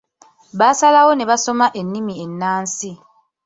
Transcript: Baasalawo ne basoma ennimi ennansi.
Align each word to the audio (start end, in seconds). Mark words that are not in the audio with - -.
Baasalawo 0.59 1.11
ne 1.15 1.25
basoma 1.29 1.65
ennimi 1.79 2.13
ennansi. 2.25 2.91